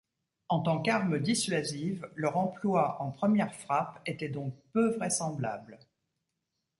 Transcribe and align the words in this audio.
En 0.49 0.61
tant 0.61 0.81
qu'armes 0.81 1.19
dissuasives, 1.19 2.07
leur 2.15 2.35
emploi 2.35 2.99
en 3.03 3.11
première 3.11 3.53
frappe 3.53 3.99
était 4.07 4.29
donc 4.29 4.55
peu 4.73 4.95
vraisemblable. 4.95 5.77